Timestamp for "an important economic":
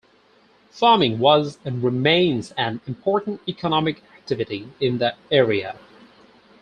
2.57-4.01